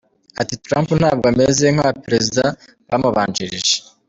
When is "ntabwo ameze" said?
0.99-1.65